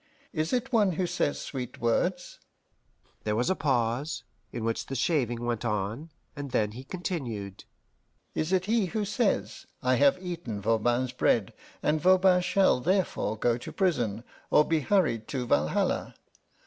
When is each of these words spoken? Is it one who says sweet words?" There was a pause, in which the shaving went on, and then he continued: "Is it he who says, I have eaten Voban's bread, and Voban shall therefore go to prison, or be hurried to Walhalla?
Is 0.33 0.51
it 0.51 0.73
one 0.73 0.93
who 0.93 1.05
says 1.05 1.39
sweet 1.39 1.77
words?" 1.79 2.39
There 3.23 3.35
was 3.35 3.51
a 3.51 3.55
pause, 3.55 4.23
in 4.51 4.63
which 4.63 4.87
the 4.87 4.95
shaving 4.95 5.45
went 5.45 5.63
on, 5.63 6.09
and 6.35 6.49
then 6.49 6.71
he 6.71 6.83
continued: 6.83 7.65
"Is 8.33 8.51
it 8.51 8.65
he 8.65 8.87
who 8.87 9.05
says, 9.05 9.67
I 9.83 9.97
have 9.97 10.17
eaten 10.19 10.59
Voban's 10.59 11.11
bread, 11.11 11.53
and 11.83 12.01
Voban 12.01 12.41
shall 12.41 12.79
therefore 12.79 13.37
go 13.37 13.59
to 13.59 13.71
prison, 13.71 14.23
or 14.49 14.65
be 14.65 14.79
hurried 14.79 15.27
to 15.27 15.45
Walhalla? 15.45 16.15